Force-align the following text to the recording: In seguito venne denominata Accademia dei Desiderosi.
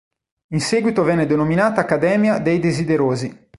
In 0.55 0.61
seguito 0.61 1.03
venne 1.03 1.27
denominata 1.27 1.81
Accademia 1.81 2.39
dei 2.39 2.57
Desiderosi. 2.57 3.49